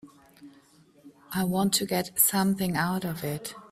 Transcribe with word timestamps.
I 1.31 1.43
want 1.43 1.73
to 1.73 1.85
get 1.85 2.19
something 2.19 2.75
out 2.75 3.05
of 3.05 3.23
it. 3.23 3.53